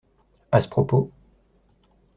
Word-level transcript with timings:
À 0.51 0.61
ce 0.61 0.67
propos. 0.67 1.11